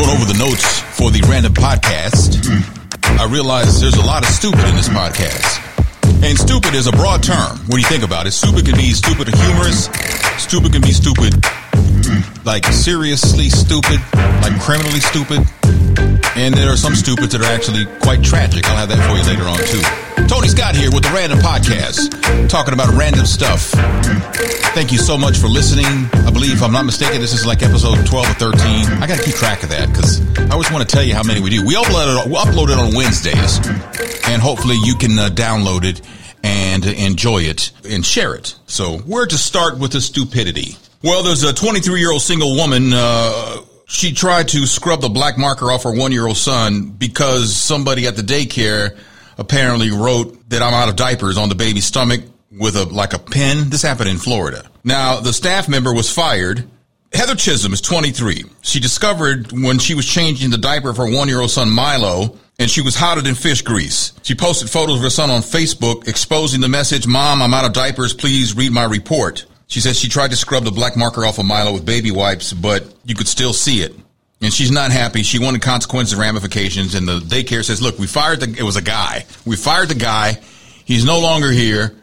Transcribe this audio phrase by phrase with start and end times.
[0.00, 2.40] Going over the notes for the random podcast,
[3.20, 5.60] I realized there's a lot of stupid in this podcast.
[6.24, 8.30] And stupid is a broad term when you think about it.
[8.30, 9.88] Stupid can be stupid or humorous.
[10.40, 11.34] Stupid can be stupid,
[12.44, 14.00] like seriously stupid,
[14.42, 15.46] like criminally stupid.
[16.34, 18.66] And there are some stupids that are actually quite tragic.
[18.66, 20.26] I'll have that for you later on too.
[20.26, 23.70] Tony Scott here with the Random Podcast, talking about random stuff.
[24.74, 25.86] Thank you so much for listening.
[26.26, 28.58] I believe, if I'm not mistaken, this is like episode 12 or 13.
[28.98, 31.22] I got to keep track of that because I always want to tell you how
[31.22, 31.64] many we do.
[31.64, 33.58] We upload it, we upload it on Wednesdays,
[34.26, 36.00] and hopefully you can uh, download it
[36.42, 38.54] and enjoy it and share it.
[38.66, 40.76] So, where to start with the stupidity?
[41.02, 42.92] Well, there's a 23 year old single woman.
[42.92, 47.54] Uh, she tried to scrub the black marker off her one year old son because
[47.54, 48.96] somebody at the daycare
[49.36, 52.20] apparently wrote that I'm out of diapers on the baby's stomach
[52.52, 53.70] with a like a pen.
[53.70, 54.64] This happened in Florida.
[54.84, 56.68] Now the staff member was fired.
[57.12, 58.44] Heather Chisholm is 23.
[58.62, 62.38] She discovered when she was changing the diaper of her one year old son Milo
[62.60, 64.12] and she was hotter than fish grease.
[64.22, 67.72] She posted photos of her son on Facebook exposing the message, Mom, I'm out of
[67.72, 68.12] diapers.
[68.12, 69.46] Please read my report.
[69.66, 72.52] She says she tried to scrub the black marker off of Milo with baby wipes,
[72.52, 73.94] but you could still see it.
[74.42, 75.22] And she's not happy.
[75.22, 76.94] She wanted consequences and ramifications.
[76.94, 79.24] And the daycare says, look, we fired the, it was a guy.
[79.46, 80.38] We fired the guy.
[80.84, 81.96] He's no longer here.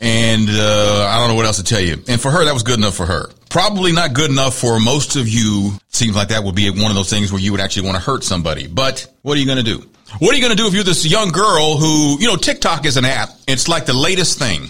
[0.00, 2.02] And, uh, I don't know what else to tell you.
[2.08, 3.30] And for her, that was good enough for her.
[3.48, 5.78] Probably not good enough for most of you.
[5.88, 8.02] Seems like that would be one of those things where you would actually want to
[8.02, 8.66] hurt somebody.
[8.66, 9.88] But what are you going to do?
[10.20, 12.86] What are you going to do if you're this young girl who, you know, TikTok
[12.86, 13.30] is an app.
[13.48, 14.68] It's like the latest thing.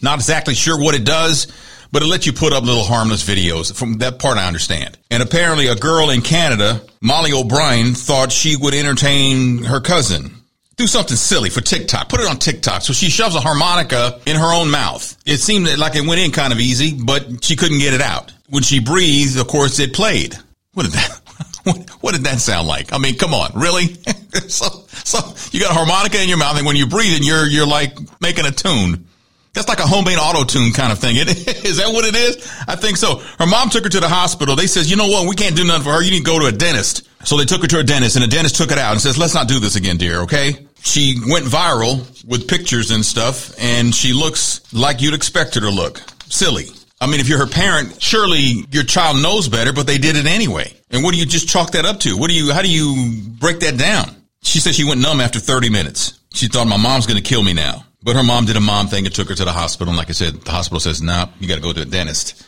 [0.00, 1.48] Not exactly sure what it does,
[1.90, 3.74] but it lets you put up little harmless videos.
[3.74, 4.96] From that part, I understand.
[5.10, 10.34] And apparently a girl in Canada, Molly O'Brien, thought she would entertain her cousin.
[10.76, 12.08] Do something silly for TikTok.
[12.08, 12.82] Put it on TikTok.
[12.82, 15.16] So she shoves a harmonica in her own mouth.
[15.26, 18.32] It seemed like it went in kind of easy, but she couldn't get it out.
[18.48, 20.36] When she breathed, of course, it played.
[20.74, 21.17] What did that?
[22.00, 22.92] What, did that sound like?
[22.92, 23.86] I mean, come on, really?
[24.48, 25.18] so, so
[25.52, 27.96] you got a harmonica in your mouth, and when you breathe, and you're you're like
[28.20, 29.04] making a tune.
[29.54, 31.16] That's like a homemade auto tune kind of thing.
[31.18, 32.36] Is that what it is?
[32.68, 33.16] I think so.
[33.40, 34.54] Her mom took her to the hospital.
[34.54, 35.28] They says, you know what?
[35.28, 36.02] We can't do nothing for her.
[36.02, 37.08] You need to go to a dentist.
[37.24, 39.18] So they took her to a dentist and the dentist took it out and says,
[39.18, 40.20] let's not do this again, dear.
[40.20, 40.64] Okay.
[40.80, 45.70] She went viral with pictures and stuff and she looks like you'd expect her to
[45.70, 46.02] look.
[46.28, 46.66] Silly.
[47.00, 50.26] I mean, if you're her parent, surely your child knows better, but they did it
[50.26, 50.77] anyway.
[50.90, 52.16] And what do you just chalk that up to?
[52.16, 54.16] What do you, how do you break that down?
[54.42, 56.18] She said she went numb after 30 minutes.
[56.32, 57.84] She thought my mom's going to kill me now.
[58.02, 59.90] But her mom did a mom thing and took her to the hospital.
[59.90, 62.46] And like I said, the hospital says, nah, you got to go to a dentist.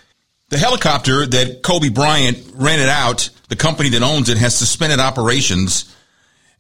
[0.48, 5.94] The helicopter that Kobe Bryant rented out, the company that owns it has suspended operations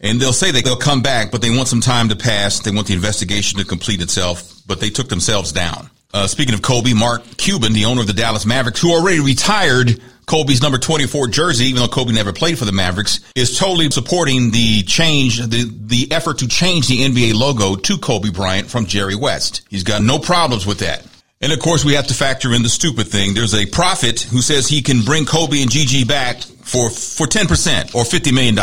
[0.00, 2.60] and they'll say that they'll come back, but they want some time to pass.
[2.60, 5.90] They want the investigation to complete itself, but they took themselves down.
[6.12, 10.00] Uh, speaking of Kobe, Mark Cuban, the owner of the Dallas Mavericks, who already retired
[10.26, 14.50] Kobe's number 24 jersey, even though Kobe never played for the Mavericks, is totally supporting
[14.50, 19.14] the change, the, the effort to change the NBA logo to Kobe Bryant from Jerry
[19.14, 19.62] West.
[19.70, 21.06] He's got no problems with that.
[21.40, 23.34] And of course, we have to factor in the stupid thing.
[23.34, 27.94] There's a prophet who says he can bring Kobe and Gigi back for, for 10%
[27.94, 28.56] or $50 million.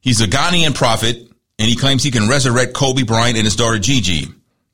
[0.00, 1.16] He's a Ghanaian prophet
[1.58, 4.28] and he claims he can resurrect Kobe Bryant and his daughter Gigi.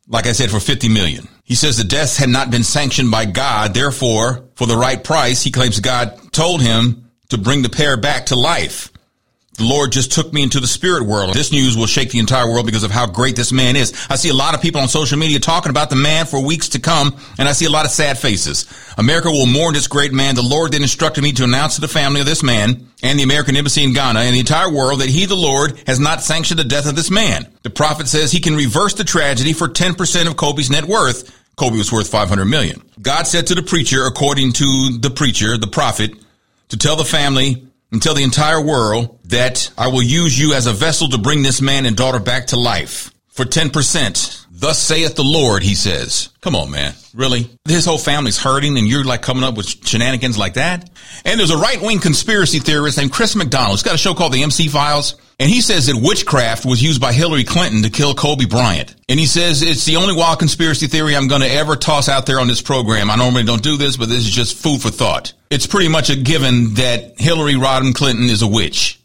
[0.08, 1.28] Like I said, for 50 million.
[1.46, 3.72] He says the deaths had not been sanctioned by God.
[3.72, 8.26] Therefore, for the right price, he claims God told him to bring the pair back
[8.26, 8.92] to life.
[9.56, 11.32] The Lord just took me into the spirit world.
[11.32, 14.06] This news will shake the entire world because of how great this man is.
[14.10, 16.70] I see a lot of people on social media talking about the man for weeks
[16.70, 18.66] to come, and I see a lot of sad faces.
[18.98, 20.34] America will mourn this great man.
[20.34, 23.22] The Lord then instructed me to announce to the family of this man and the
[23.22, 26.60] American embassy in Ghana and the entire world that he, the Lord, has not sanctioned
[26.60, 27.50] the death of this man.
[27.62, 31.32] The prophet says he can reverse the tragedy for 10% of Kobe's net worth.
[31.56, 32.82] Kobe was worth 500 million.
[33.00, 36.12] God said to the preacher, according to the preacher, the prophet,
[36.68, 40.66] to tell the family and tell the entire world that I will use you as
[40.66, 44.46] a vessel to bring this man and daughter back to life for 10%.
[44.50, 46.30] Thus saith the Lord, he says.
[46.40, 46.94] Come on, man.
[47.14, 47.50] Really?
[47.66, 50.88] His whole family's hurting and you're like coming up with shenanigans like that?
[51.24, 53.72] And there's a right-wing conspiracy theorist named Chris McDonald.
[53.72, 55.16] He's got a show called The MC Files.
[55.38, 58.94] And he says that witchcraft was used by Hillary Clinton to kill Kobe Bryant.
[59.06, 62.24] And he says it's the only wild conspiracy theory I'm going to ever toss out
[62.24, 63.10] there on this program.
[63.10, 65.34] I normally don't do this, but this is just food for thought.
[65.50, 68.98] It's pretty much a given that Hillary Rodham Clinton is a witch.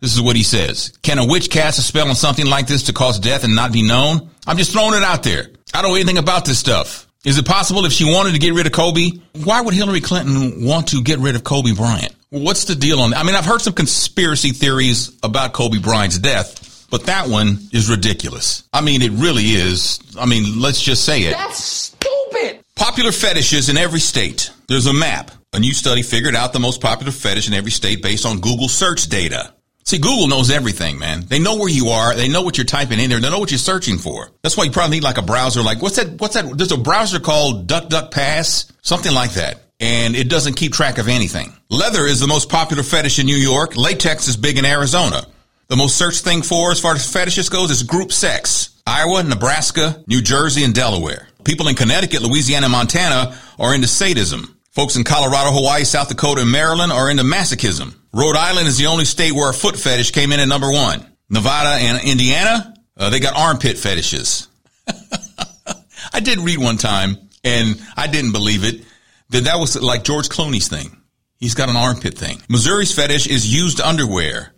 [0.00, 0.92] This is what he says.
[1.02, 3.72] Can a witch cast a spell on something like this to cause death and not
[3.72, 4.30] be known?
[4.46, 5.46] I'm just throwing it out there.
[5.72, 7.06] I don't know anything about this stuff.
[7.24, 9.12] Is it possible if she wanted to get rid of Kobe?
[9.44, 12.14] Why would Hillary Clinton want to get rid of Kobe Bryant?
[12.30, 13.18] What's the deal on that?
[13.18, 17.88] I mean, I've heard some conspiracy theories about Kobe Bryant's death, but that one is
[17.88, 18.64] ridiculous.
[18.72, 20.00] I mean, it really is.
[20.18, 21.32] I mean, let's just say it.
[21.32, 22.64] That's stupid.
[22.74, 24.50] Popular fetishes in every state.
[24.68, 28.02] There's a map A new study figured out the most popular fetish in every state
[28.02, 29.54] based on Google search data.
[29.84, 31.24] See, Google knows everything, man.
[31.26, 32.14] They know where you are.
[32.14, 33.20] They know what you're typing in there.
[33.20, 34.30] They know what you're searching for.
[34.42, 35.62] That's why you probably need like a browser.
[35.62, 36.20] Like, what's that?
[36.20, 36.58] What's that?
[36.58, 39.62] There's a browser called DuckDuckPass, something like that.
[39.78, 41.52] And it doesn't keep track of anything.
[41.68, 43.76] Leather is the most popular fetish in New York.
[43.76, 45.26] Latex is big in Arizona.
[45.68, 48.80] The most searched thing for as far as fetishes goes is group sex.
[48.86, 51.28] Iowa, Nebraska, New Jersey, and Delaware.
[51.44, 54.56] People in Connecticut, Louisiana, Montana are into sadism.
[54.70, 57.94] Folks in Colorado, Hawaii, South Dakota, and Maryland are into masochism.
[58.12, 61.04] Rhode Island is the only state where a foot fetish came in at number one.
[61.28, 64.48] Nevada and Indiana, uh, they got armpit fetishes.
[66.12, 68.85] I did read one time, and I didn't believe it,
[69.30, 70.96] that that was like George Clooney's thing.
[71.38, 72.40] He's got an armpit thing.
[72.48, 74.52] Missouri's fetish is used underwear.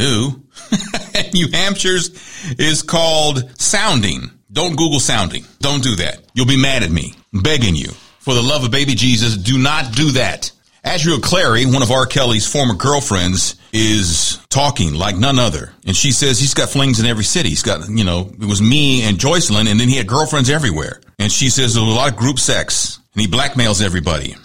[0.00, 0.42] Ooh.
[1.34, 2.10] New Hampshire's
[2.58, 4.30] is called sounding.
[4.50, 5.44] Don't Google sounding.
[5.60, 6.20] Don't do that.
[6.34, 7.14] You'll be mad at me.
[7.34, 7.88] I'm begging you.
[8.20, 10.52] For the love of baby Jesus, do not do that.
[10.84, 12.06] Azriel Clary, one of R.
[12.06, 15.72] Kelly's former girlfriends, is talking like none other.
[15.86, 17.50] And she says he's got flings in every city.
[17.50, 21.00] He's got, you know, it was me and Joycelyn, and then he had girlfriends everywhere.
[21.18, 24.36] And she says there was a lot of group sex, and he blackmails everybody.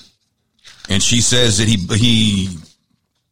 [0.89, 2.57] And she says that he, he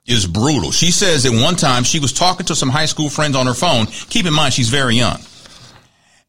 [0.06, 0.72] is brutal.
[0.72, 3.54] She says at one time she was talking to some high school friends on her
[3.54, 3.88] phone.
[3.88, 5.20] Keep in mind, she's very young.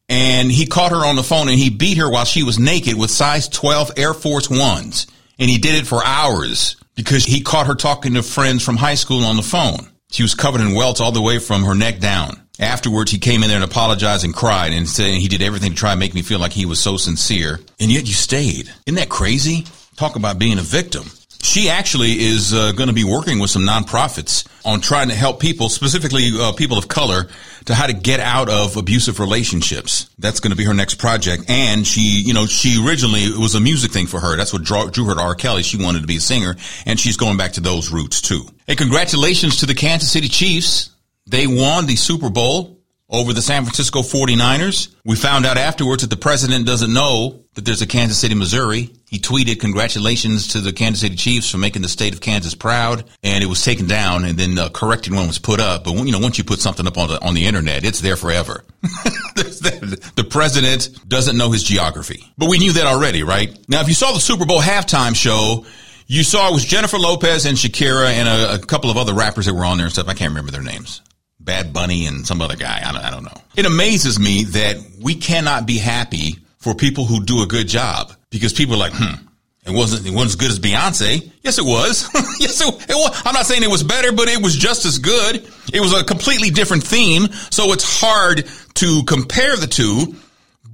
[0.09, 2.97] And he caught her on the phone and he beat her while she was naked
[2.97, 5.07] with size 12 Air Force Ones.
[5.39, 8.95] And he did it for hours because he caught her talking to friends from high
[8.95, 9.91] school on the phone.
[10.11, 12.46] She was covered in welts all the way from her neck down.
[12.59, 15.77] Afterwards, he came in there and apologized and cried and said he did everything to
[15.77, 17.61] try and make me feel like he was so sincere.
[17.79, 18.73] And yet you stayed.
[18.87, 19.67] Isn't that crazy?
[19.97, 21.11] Talk about being a victim.
[21.43, 25.39] She actually is uh, going to be working with some nonprofits on trying to help
[25.39, 27.29] people, specifically uh, people of color,
[27.67, 30.11] to how to get out of abusive relationships.
[30.19, 31.45] That's going to be her next project.
[31.49, 34.37] And she, you know, she originally it was a music thing for her.
[34.37, 35.35] That's what drew, drew her to R.
[35.35, 35.63] Kelly.
[35.63, 38.49] She wanted to be a singer, and she's going back to those roots too.
[38.67, 40.91] Hey, congratulations to the Kansas City Chiefs.
[41.27, 42.77] They won the Super Bowl
[43.09, 44.95] over the San Francisco 49ers.
[45.05, 48.91] We found out afterwards that the president doesn't know that there's a Kansas City, Missouri.
[49.09, 53.05] He tweeted congratulations to the Kansas City Chiefs for making the state of Kansas proud,
[53.23, 55.85] and it was taken down, and then a corrected one was put up.
[55.85, 58.17] But you know, once you put something up on the on the internet, it's there
[58.17, 58.65] forever.
[58.83, 63.57] the president doesn't know his geography, but we knew that already, right?
[63.69, 65.65] Now, if you saw the Super Bowl halftime show.
[66.09, 69.47] You saw it was Jennifer Lopez and Shakira and a, a couple of other rappers
[69.47, 70.07] that were on there and stuff.
[70.07, 71.03] I can't remember their names.
[71.47, 72.83] Bad Bunny and some other guy.
[72.85, 73.41] I don't, I don't know.
[73.57, 78.13] It amazes me that we cannot be happy for people who do a good job
[78.29, 79.15] because people are like, hmm,
[79.65, 81.31] it wasn't, it wasn't as good as Beyonce.
[81.43, 82.11] Yes, it was.
[82.41, 83.23] yes, it, it, was.
[83.25, 85.37] I'm not saying it was better, but it was just as good.
[85.73, 87.29] It was a completely different theme.
[87.51, 90.15] So it's hard to compare the two,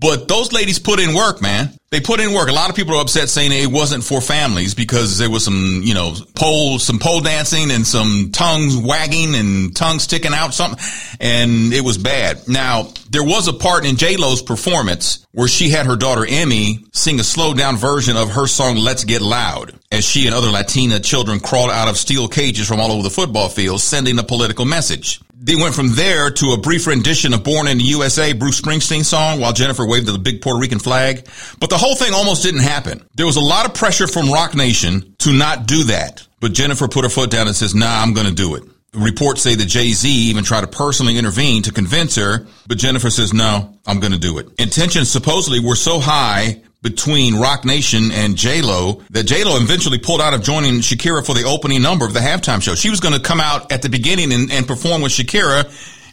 [0.02, 1.70] but those ladies put in work, man.
[1.90, 2.48] They put in work.
[2.48, 5.82] A lot of people are upset saying it wasn't for families because there was some,
[5.84, 10.82] you know, pole, some pole dancing and some tongues wagging and tongues sticking out something.
[11.20, 12.48] And it was bad.
[12.48, 17.20] Now, there was a part in J-Lo's performance where she had her daughter Emme sing
[17.20, 20.98] a slowed down version of her song Let's Get Loud as she and other Latina
[20.98, 24.64] children crawled out of steel cages from all over the football field, sending a political
[24.64, 25.20] message.
[25.44, 29.04] They went from there to a brief rendition of Born in the USA, Bruce Springsteen
[29.04, 31.26] song, while Jennifer waved the big Puerto Rican flag.
[31.58, 33.04] But the whole thing almost didn't happen.
[33.16, 36.26] There was a lot of pressure from Roc Nation to not do that.
[36.38, 38.62] But Jennifer put her foot down and says, nah, I'm going to do it.
[38.94, 43.32] Reports say that Jay-Z even tried to personally intervene to convince her, but Jennifer says,
[43.32, 44.48] no, I'm going to do it.
[44.60, 50.34] Intentions supposedly were so high between Roc Nation and J-Lo that J-Lo eventually pulled out
[50.34, 52.74] of joining Shakira for the opening number of the halftime show.
[52.74, 55.64] She was going to come out at the beginning and, and perform with Shakira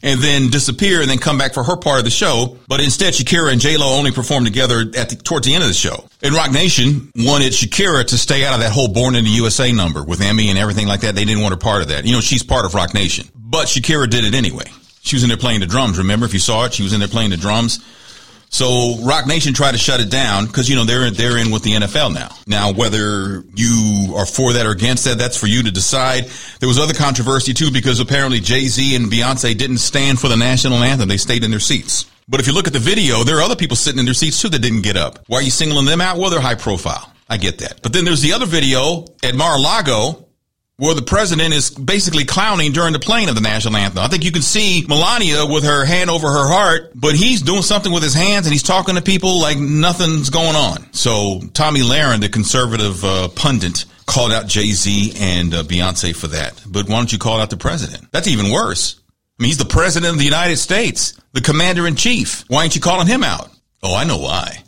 [0.02, 2.58] and then disappear and then come back for her part of the show.
[2.68, 5.74] But instead, Shakira and J-Lo only performed together at the, towards the end of the
[5.74, 6.06] show.
[6.22, 9.72] And Roc Nation wanted Shakira to stay out of that whole Born in the USA
[9.72, 11.16] number with Emme and everything like that.
[11.16, 12.06] They didn't want her part of that.
[12.06, 13.28] You know, she's part of Roc Nation.
[13.36, 14.66] But Shakira did it anyway.
[15.02, 15.98] She was in there playing the drums.
[15.98, 17.80] Remember, if you saw it, she was in there playing the drums.
[18.50, 21.64] So Roc Nation tried to shut it down because you know they're they're in with
[21.64, 22.30] the NFL now.
[22.48, 26.26] Now whether you are for that or against that, that's for you to decide.
[26.60, 30.38] There was other controversy too because apparently Jay Z and Beyonce didn't stand for the
[30.38, 32.06] national anthem; they stayed in their seats.
[32.28, 34.42] But if you look at the video, there are other people sitting in their seats
[34.42, 35.20] too that didn't get up.
[35.28, 36.18] Why are you singling them out?
[36.18, 37.12] Well, they're high profile.
[37.30, 37.82] I get that.
[37.84, 40.29] But then there's the other video at Mar-a-Lago
[40.80, 44.02] where the president is basically clowning during the playing of the national anthem.
[44.02, 47.64] I think you can see Melania with her hand over her heart, but he's doing
[47.64, 50.92] something with his hands and he's talking to people like nothing's going on.
[50.94, 56.28] So Tomi Lahren, the conservative uh, pundit, called out Jay Z and uh, Beyonce for
[56.28, 56.64] that.
[56.66, 58.10] But why don't you call out the president?
[58.14, 59.02] That's even worse.
[59.38, 62.46] I mean, he's the president of the United States, the commander in chief.
[62.48, 63.52] Why aren't you calling him out?
[63.84, 64.64] Oh, I know why.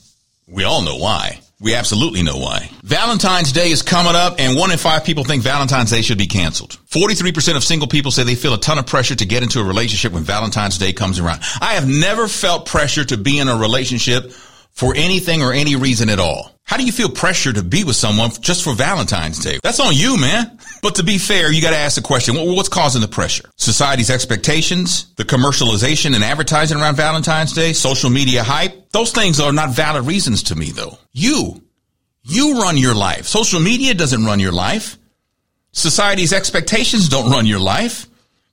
[0.48, 2.72] We all know why We absolutely know why.
[2.82, 6.26] Valentine's Day is coming up and one in five people think Valentine's Day should be
[6.26, 6.80] canceled.
[6.90, 9.64] 43% of single people say they feel a ton of pressure to get into a
[9.64, 11.42] relationship when Valentine's Day comes around.
[11.62, 14.34] I have never felt pressure to be in a relationship
[14.72, 16.52] for anything or any reason at all.
[16.64, 19.60] How do you feel pressure to be with someone just for Valentine's Day?
[19.62, 20.58] That's on you, man.
[20.82, 23.50] But to be fair, you got to ask the question, what's causing the pressure?
[23.58, 28.90] Society's expectations, the commercialization and advertising around Valentine's Day, social media hype.
[28.92, 30.98] Those things are not valid reasons to me though.
[31.12, 31.62] You,
[32.24, 33.26] you run your life.
[33.26, 34.98] Social media doesn't run your life.
[35.74, 38.08] Society's expectations don't run your life.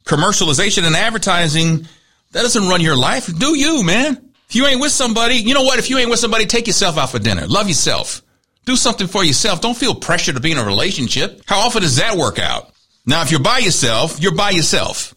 [0.05, 1.87] Commercialization and advertising,
[2.33, 3.27] that doesn't run your life.
[3.39, 4.28] Do you, man?
[4.49, 5.79] If you ain't with somebody, you know what?
[5.79, 7.47] If you ain't with somebody, take yourself out for dinner.
[7.47, 8.23] Love yourself.
[8.65, 9.61] Do something for yourself.
[9.61, 11.43] Don't feel pressure to be in a relationship.
[11.47, 12.73] How often does that work out?
[13.05, 15.15] Now, if you're by yourself, you're by yourself.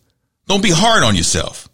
[0.48, 1.70] Don't be hard on yourself.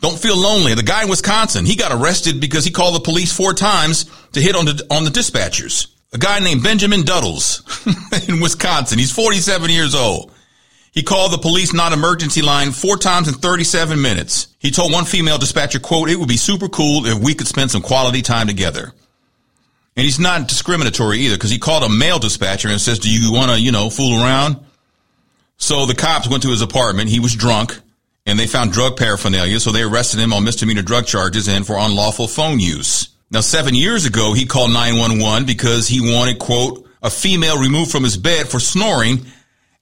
[0.00, 0.74] Don't feel lonely.
[0.74, 4.40] The guy in Wisconsin, he got arrested because he called the police four times to
[4.40, 5.88] hit on the, on the dispatchers.
[6.12, 8.98] A guy named Benjamin Duddles in Wisconsin.
[8.98, 10.32] He's 47 years old.
[10.92, 14.48] He called the police non-emergency line four times in 37 minutes.
[14.58, 17.70] He told one female dispatcher, quote, it would be super cool if we could spend
[17.70, 18.92] some quality time together.
[19.96, 23.32] And he's not discriminatory either because he called a male dispatcher and says, do you
[23.32, 24.56] want to, you know, fool around?
[25.58, 27.10] So the cops went to his apartment.
[27.10, 27.78] He was drunk
[28.26, 29.60] and they found drug paraphernalia.
[29.60, 33.10] So they arrested him on misdemeanor drug charges and for unlawful phone use.
[33.30, 38.02] Now, seven years ago, he called 911 because he wanted, quote, a female removed from
[38.02, 39.24] his bed for snoring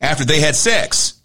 [0.01, 1.21] after they had sex.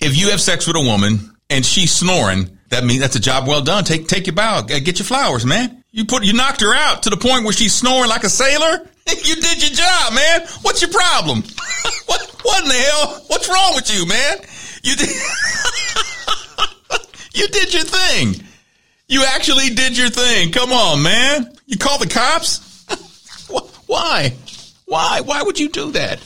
[0.00, 3.46] if you have sex with a woman and she's snoring, that means that's a job
[3.46, 3.84] well done.
[3.84, 5.82] Take take your bow, uh, get your flowers, man.
[5.90, 8.88] You put you knocked her out to the point where she's snoring like a sailor.
[9.24, 10.42] you did your job, man.
[10.62, 11.42] What's your problem?
[12.06, 13.24] what what in the hell?
[13.26, 14.38] What's wrong with you, man?
[14.82, 15.08] You did
[17.34, 18.46] you did your thing.
[19.08, 20.52] You actually did your thing.
[20.52, 21.52] Come on, man.
[21.66, 22.66] You called the cops?
[23.86, 24.32] Why?
[24.90, 25.20] Why?
[25.20, 26.18] Why would you do that?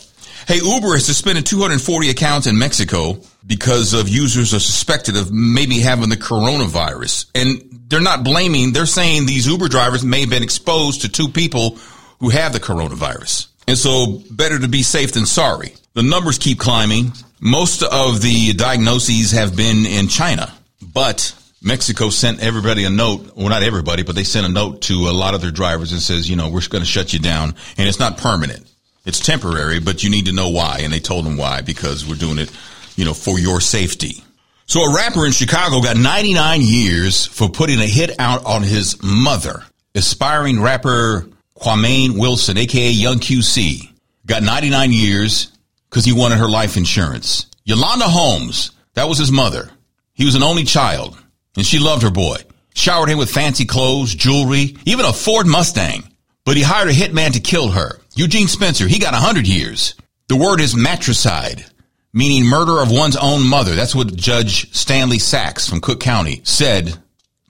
[0.48, 5.80] Hey, Uber has suspended 240 accounts in Mexico because of users are suspected of maybe
[5.80, 7.26] having the coronavirus.
[7.34, 11.28] And they're not blaming, they're saying these Uber drivers may have been exposed to two
[11.28, 11.76] people
[12.20, 13.48] who have the coronavirus.
[13.68, 15.74] And so better to be safe than sorry.
[15.92, 17.12] The numbers keep climbing.
[17.40, 23.34] Most of the diagnoses have been in China, but Mexico sent everybody a note.
[23.34, 26.00] Well, not everybody, but they sent a note to a lot of their drivers and
[26.00, 27.54] says, you know, we're going to shut you down.
[27.78, 28.70] And it's not permanent.
[29.06, 30.80] It's temporary, but you need to know why.
[30.82, 32.50] And they told them why, because we're doing it,
[32.96, 34.22] you know, for your safety.
[34.66, 39.02] So a rapper in Chicago got 99 years for putting a hit out on his
[39.02, 39.62] mother.
[39.94, 41.28] Aspiring rapper
[41.58, 43.90] Kwame Wilson, aka Young QC,
[44.26, 45.50] got 99 years
[45.88, 47.46] because he wanted her life insurance.
[47.64, 49.70] Yolanda Holmes, that was his mother.
[50.12, 51.18] He was an only child.
[51.56, 52.36] And she loved her boy.
[52.74, 56.02] Showered him with fancy clothes, jewelry, even a Ford Mustang.
[56.44, 58.00] But he hired a hitman to kill her.
[58.14, 59.94] Eugene Spencer, he got a 100 years.
[60.28, 61.64] The word is matricide,
[62.12, 63.74] meaning murder of one's own mother.
[63.74, 66.96] That's what Judge Stanley Sacks from Cook County said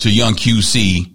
[0.00, 1.12] to young QC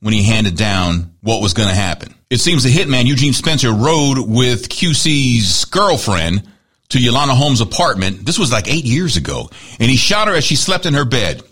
[0.00, 2.14] when he handed down what was going to happen.
[2.30, 6.48] It seems the hitman, Eugene Spencer, rode with QC's girlfriend
[6.90, 8.24] to Yolanda Holmes' apartment.
[8.24, 9.50] This was like eight years ago.
[9.78, 11.42] And he shot her as she slept in her bed.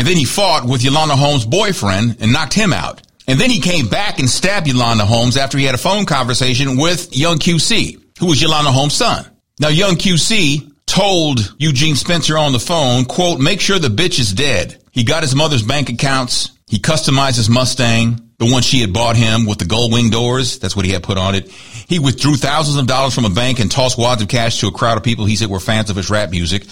[0.00, 3.02] And then he fought with Yolanda Holmes' boyfriend and knocked him out.
[3.28, 6.78] And then he came back and stabbed Yolanda Holmes after he had a phone conversation
[6.78, 9.26] with young QC, who was Yolanda Holmes' son.
[9.60, 14.32] Now, young QC told Eugene Spencer on the phone, quote, make sure the bitch is
[14.32, 14.82] dead.
[14.90, 16.52] He got his mother's bank accounts.
[16.66, 20.60] He customized his Mustang, the one she had bought him with the gold wing doors.
[20.60, 21.50] That's what he had put on it.
[21.50, 24.72] He withdrew thousands of dollars from a bank and tossed wads of cash to a
[24.72, 26.62] crowd of people he said were fans of his rap music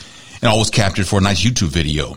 [0.40, 2.16] and all was captured for a nice YouTube video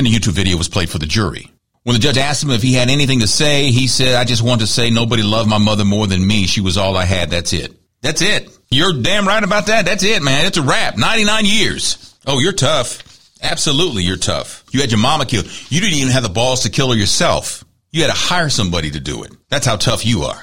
[0.00, 1.50] and the YouTube video was played for the jury.
[1.82, 4.42] When the judge asked him if he had anything to say, he said, I just
[4.42, 6.46] want to say nobody loved my mother more than me.
[6.46, 7.30] She was all I had.
[7.30, 7.74] That's it.
[8.00, 8.48] That's it.
[8.70, 9.84] You're damn right about that.
[9.84, 10.46] That's it, man.
[10.46, 10.96] It's a wrap.
[10.96, 12.14] 99 years.
[12.26, 13.02] Oh, you're tough.
[13.42, 14.64] Absolutely, you're tough.
[14.70, 15.46] You had your mama killed.
[15.70, 17.62] You didn't even have the balls to kill her yourself.
[17.90, 19.32] You had to hire somebody to do it.
[19.50, 20.42] That's how tough you are.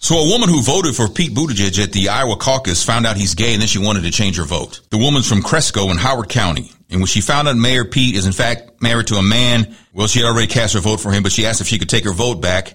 [0.00, 3.36] So a woman who voted for Pete Buttigieg at the Iowa caucus found out he's
[3.36, 4.80] gay and then she wanted to change her vote.
[4.90, 6.71] The woman's from Cresco in Howard County.
[6.92, 10.06] And when she found out Mayor Pete is in fact married to a man, well,
[10.06, 12.04] she had already cast her vote for him, but she asked if she could take
[12.04, 12.74] her vote back.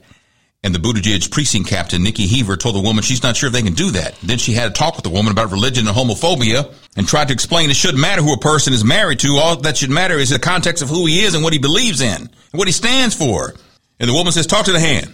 [0.64, 3.62] And the Buttigieg precinct captain, Nikki Heaver, told the woman she's not sure if they
[3.62, 4.16] can do that.
[4.24, 7.34] Then she had a talk with the woman about religion and homophobia and tried to
[7.34, 9.38] explain it shouldn't matter who a person is married to.
[9.38, 12.02] All that should matter is the context of who he is and what he believes
[12.02, 13.54] in and what he stands for.
[14.00, 15.14] And the woman says, talk to the hand.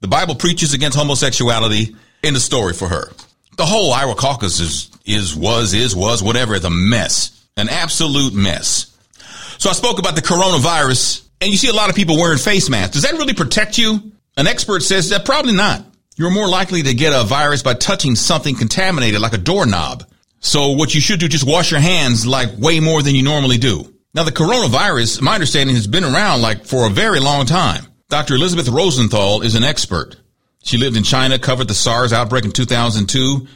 [0.00, 3.10] The Bible preaches against homosexuality in the story for her.
[3.56, 7.41] The whole Iowa caucus is, is, was, is, was, whatever, is a mess.
[7.56, 8.96] An absolute mess.
[9.58, 12.70] So I spoke about the coronavirus and you see a lot of people wearing face
[12.70, 12.94] masks.
[12.94, 14.12] Does that really protect you?
[14.36, 15.84] An expert says that probably not.
[16.16, 20.04] You're more likely to get a virus by touching something contaminated like a doorknob.
[20.40, 23.58] So what you should do, just wash your hands like way more than you normally
[23.58, 23.92] do.
[24.14, 27.86] Now the coronavirus, my understanding, has been around like for a very long time.
[28.08, 28.34] Dr.
[28.34, 30.16] Elizabeth Rosenthal is an expert.
[30.62, 33.46] She lived in China, covered the SARS outbreak in 2002,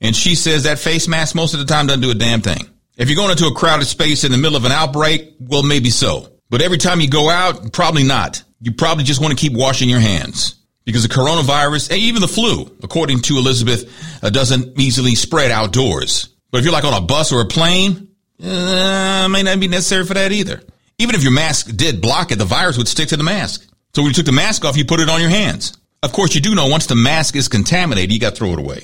[0.00, 2.68] and she says that face mask most of the time doesn't do a damn thing.
[2.96, 5.90] If you're going into a crowded space in the middle of an outbreak, well, maybe
[5.90, 6.32] so.
[6.50, 8.42] But every time you go out, probably not.
[8.60, 12.28] You probably just want to keep washing your hands because the coronavirus, and even the
[12.28, 13.90] flu, according to Elizabeth,
[14.22, 16.28] uh, doesn't easily spread outdoors.
[16.50, 18.08] But if you're like on a bus or a plane,
[18.42, 20.62] uh, may not be necessary for that either.
[20.98, 23.66] Even if your mask did block it, the virus would stick to the mask.
[23.94, 25.76] So when you took the mask off, you put it on your hands.
[26.02, 28.58] Of course, you do know once the mask is contaminated, you got to throw it
[28.58, 28.82] away.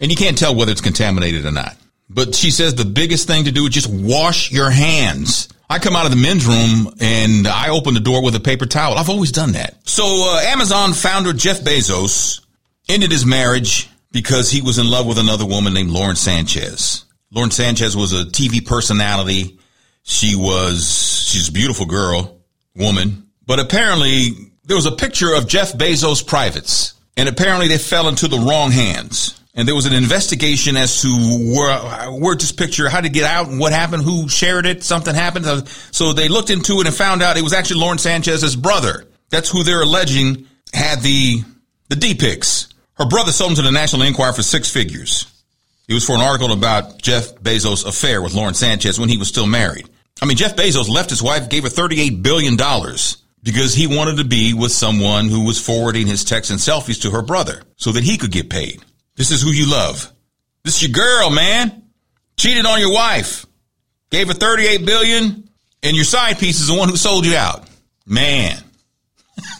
[0.00, 1.76] And you can't tell whether it's contaminated or not.
[2.12, 5.48] But she says the biggest thing to do is just wash your hands.
[5.68, 8.66] I come out of the men's room and I open the door with a paper
[8.66, 8.98] towel.
[8.98, 9.88] I've always done that.
[9.88, 12.44] So uh, Amazon founder Jeff Bezos
[12.88, 17.04] ended his marriage because he was in love with another woman named Lauren Sanchez.
[17.30, 19.60] Lauren Sanchez was a TV personality.
[20.02, 22.40] She was, she's a beautiful girl,
[22.74, 23.28] woman.
[23.46, 24.30] But apparently
[24.64, 28.72] there was a picture of Jeff Bezos' privates and apparently they fell into the wrong
[28.72, 31.78] hands and there was an investigation as to where,
[32.12, 35.46] where this picture, how to get out and what happened, who shared it, something happened.
[35.46, 39.06] Uh, so they looked into it and found out it was actually Lauren Sanchez's brother.
[39.30, 41.42] That's who they're alleging had the,
[41.88, 42.68] the D pics.
[42.94, 45.26] Her brother sold them to the National Enquirer for six figures.
[45.88, 49.26] It was for an article about Jeff Bezos' affair with Lauren Sanchez when he was
[49.26, 49.88] still married.
[50.22, 52.56] I mean, Jeff Bezos left his wife, gave her $38 billion
[53.42, 57.10] because he wanted to be with someone who was forwarding his texts and selfies to
[57.10, 58.84] her brother so that he could get paid.
[59.20, 60.10] This is who you love.
[60.64, 61.82] This is your girl, man.
[62.38, 63.44] Cheated on your wife.
[64.10, 65.50] Gave her 38 billion
[65.82, 67.68] and your side piece is the one who sold you out.
[68.06, 68.56] Man.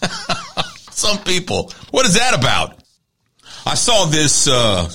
[0.92, 1.74] Some people.
[1.90, 2.82] What is that about?
[3.66, 4.90] I saw this uh,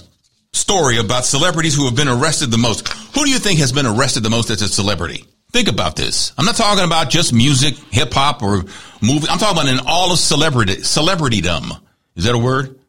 [0.52, 2.88] story about celebrities who have been arrested the most.
[2.88, 5.26] Who do you think has been arrested the most as a celebrity?
[5.52, 6.34] Think about this.
[6.40, 8.64] I'm not talking about just music, hip hop, or
[9.00, 9.28] movie.
[9.30, 11.70] I'm talking about in all of celebrity celebritydom.
[12.16, 12.80] Is that a word?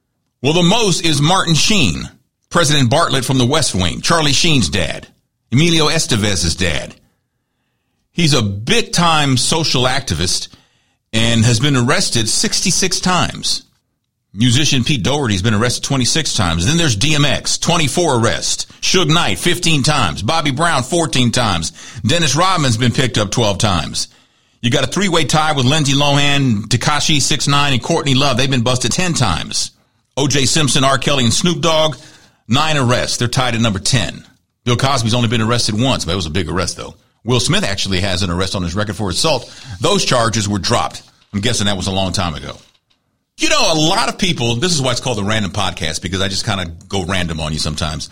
[0.42, 2.08] Well, the most is Martin Sheen,
[2.50, 5.08] President Bartlet from the West Wing, Charlie Sheen's dad,
[5.50, 6.94] Emilio Estevez's dad.
[8.12, 10.48] He's a big time social activist
[11.12, 13.62] and has been arrested 66 times.
[14.34, 16.66] Musician Pete Doherty's been arrested 26 times.
[16.66, 18.66] Then there's DMX, 24 arrests.
[18.82, 20.22] Suge Knight, 15 times.
[20.22, 21.72] Bobby Brown, 14 times.
[22.02, 24.08] Dennis Rodman's been picked up 12 times.
[24.60, 28.36] You got a three-way tie with Lindsay Lohan, Tekashi 6ix9ine and Courtney Love.
[28.36, 29.70] They've been busted 10 times.
[30.18, 30.46] O.J.
[30.46, 30.96] Simpson, R.
[30.96, 31.96] Kelly, and Snoop Dogg,
[32.48, 33.18] nine arrests.
[33.18, 34.24] They're tied at number 10.
[34.64, 36.94] Bill Cosby's only been arrested once, but it was a big arrest though.
[37.22, 39.52] Will Smith actually has an arrest on his record for assault.
[39.80, 41.02] Those charges were dropped.
[41.32, 42.56] I'm guessing that was a long time ago.
[43.38, 46.22] You know, a lot of people, this is why it's called the random podcast because
[46.22, 48.08] I just kind of go random on you sometimes.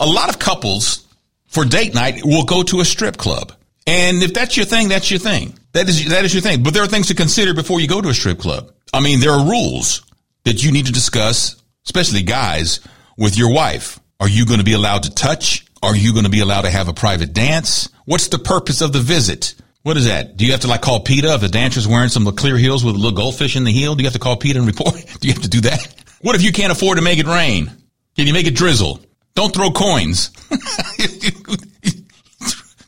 [0.00, 1.06] A lot of couples
[1.46, 3.52] for date night will go to a strip club.
[3.86, 5.56] And if that's your thing, that's your thing.
[5.72, 6.64] That is, that is your thing.
[6.64, 8.72] But there are things to consider before you go to a strip club.
[8.92, 10.02] I mean, there are rules
[10.44, 12.80] that you need to discuss, especially guys,
[13.16, 13.98] with your wife.
[14.20, 15.66] Are you going to be allowed to touch?
[15.82, 17.90] Are you going to be allowed to have a private dance?
[18.04, 19.54] What's the purpose of the visit?
[19.82, 20.36] What is that?
[20.36, 22.94] Do you have to like call PETA if the dancer's wearing some clear heels with
[22.94, 23.94] a little goldfish in the heel?
[23.94, 24.94] Do you have to call PETA and report?
[25.20, 25.94] Do you have to do that?
[26.22, 27.70] What if you can't afford to make it rain?
[28.16, 29.00] Can you make it drizzle?
[29.34, 30.28] Don't throw coins.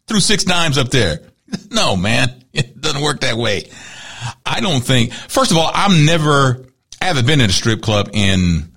[0.06, 1.20] Threw six dimes up there.
[1.70, 2.44] No, man.
[2.52, 3.68] It doesn't work that way.
[4.46, 6.65] I don't think, first of all, I'm never
[7.06, 8.72] I haven't been in a strip club in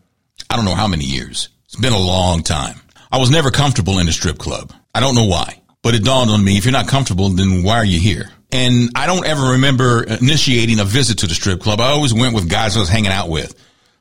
[0.51, 1.49] I don't know how many years.
[1.65, 2.79] It's been a long time.
[3.11, 4.71] I was never comfortable in a strip club.
[4.93, 7.77] I don't know why, but it dawned on me if you're not comfortable, then why
[7.77, 8.29] are you here?
[8.51, 11.81] And I don't ever remember initiating a visit to the strip club.
[11.81, 13.55] I always went with guys I was hanging out with.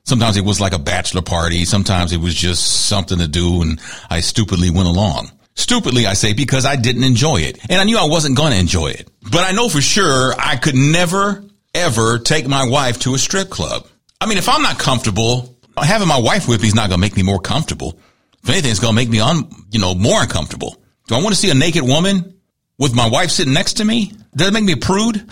[0.04, 1.64] Sometimes it was like a bachelor party.
[1.64, 5.32] Sometimes it was just something to do and I stupidly went along.
[5.54, 7.58] Stupidly, I say, because I didn't enjoy it.
[7.70, 9.08] And I knew I wasn't going to enjoy it.
[9.22, 11.42] But I know for sure I could never,
[11.74, 13.88] ever take my wife to a strip club.
[14.20, 17.00] I mean, if I'm not comfortable, having my wife with me is not going to
[17.00, 17.98] make me more comfortable.
[18.42, 20.76] If anything, it's going to make me, un, you know, more uncomfortable.
[21.06, 22.40] Do I want to see a naked woman
[22.78, 24.12] with my wife sitting next to me?
[24.34, 25.14] Does that make me a prude?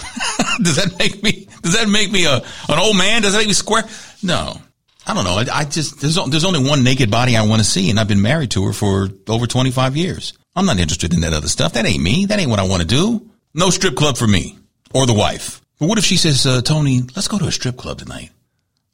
[0.63, 3.23] does that make me, does that make me a, an old man?
[3.23, 3.85] Does that make me square?
[4.23, 4.61] No.
[5.07, 5.39] I don't know.
[5.39, 8.09] I, I just, there's, there's only one naked body I want to see and I've
[8.09, 10.33] been married to her for over 25 years.
[10.55, 11.75] I'm not interested in that other stuff.
[11.75, 12.27] That ain't me.
[12.27, 13.31] That ain't what I want to do.
[13.53, 14.59] No strip club for me
[14.95, 15.61] or the wife.
[15.79, 18.31] But what if she says, uh, Tony, let's go to a strip club tonight?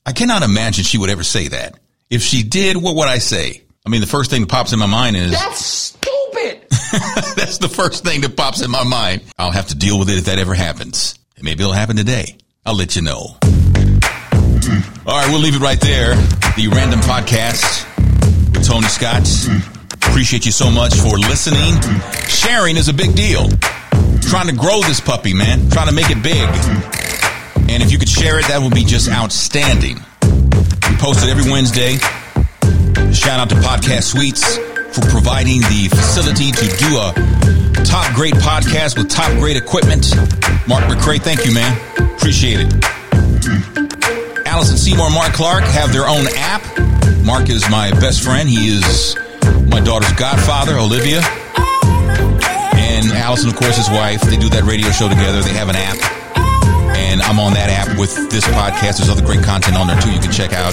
[0.04, 1.78] I cannot imagine she would ever say that.
[2.10, 3.62] If she did, what would I say?
[3.86, 6.60] I mean, the first thing that pops in my mind is That's stupid.
[7.36, 9.22] That's the first thing that pops in my mind.
[9.38, 11.18] I'll have to deal with it if that ever happens.
[11.40, 12.36] Maybe it'll happen today.
[12.64, 13.36] I'll let you know.
[15.04, 16.14] All right, we'll leave it right there.
[16.56, 17.86] The Random Podcast
[18.54, 19.26] with Tony Scott.
[19.94, 21.74] Appreciate you so much for listening.
[22.28, 23.48] Sharing is a big deal.
[24.20, 25.68] Trying to grow this puppy, man.
[25.70, 27.01] Trying to make it big.
[27.68, 29.96] And if you could share it, that would be just outstanding.
[30.22, 31.96] We post it every Wednesday.
[33.12, 34.56] Shout out to Podcast Suites
[34.94, 37.12] for providing the facility to do a
[37.84, 40.14] top great podcast with top great equipment.
[40.68, 41.76] Mark McCray, thank you, man.
[42.16, 42.72] Appreciate it.
[44.46, 46.62] Allison Seymour and Mark Clark have their own app.
[47.24, 48.48] Mark is my best friend.
[48.48, 49.16] He is
[49.66, 51.20] my daughter's godfather, Olivia.
[52.76, 54.20] And Allison, of course, his wife.
[54.20, 55.40] They do that radio show together.
[55.40, 56.11] They have an app.
[57.12, 58.96] And I'm on that app with this podcast.
[58.96, 60.72] There's other great content on there too you can check out.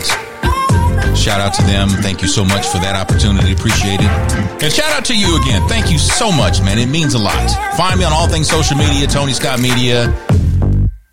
[1.12, 1.89] Shout out to them.
[1.89, 3.52] Thank you so much for that opportunity.
[3.52, 4.63] Appreciate it.
[4.63, 5.67] And shout out to you again.
[5.67, 6.80] Thank you so much, man.
[6.80, 7.52] It means a lot.
[7.75, 10.15] Find me on all things social media, Tony Scott Media.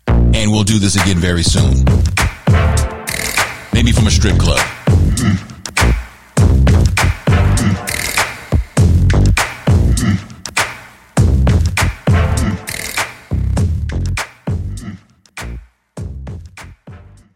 [0.07, 1.83] And we'll do this again very soon.
[3.73, 4.63] Maybe from a strip club.